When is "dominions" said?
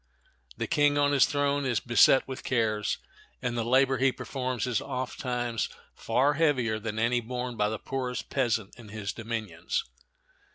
9.13-9.83